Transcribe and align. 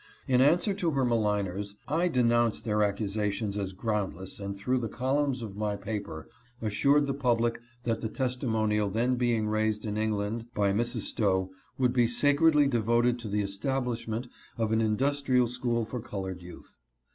In 0.27 0.41
answer 0.41 0.73
to 0.73 0.89
her 0.93 1.05
maligners, 1.05 1.75
I 1.87 2.07
denounced 2.07 2.65
their 2.65 2.81
accusations 2.81 3.55
as 3.55 3.71
groundless 3.71 4.39
and 4.39 4.57
through 4.57 4.79
the 4.79 4.89
columns 4.89 5.43
of 5.43 5.55
my 5.55 5.75
paper, 5.75 6.27
assured 6.59 7.05
the 7.05 7.13
public 7.13 7.61
that 7.83 8.01
the 8.01 8.09
testimonial 8.09 8.89
then 8.89 9.13
being 9.13 9.47
raised 9.47 9.85
in 9.85 9.97
England 9.97 10.47
by 10.55 10.73
Mrs. 10.73 11.01
Stowe 11.01 11.51
would 11.77 11.93
be 11.93 12.07
sacredly 12.07 12.65
devoted 12.67 13.19
to 13.19 13.27
the 13.27 13.43
establishment 13.43 14.25
of 14.57 14.71
an 14.71 14.81
industrial 14.81 15.47
school 15.47 15.85
for 15.85 16.01
colored 16.01 16.41
youth. 16.41 16.77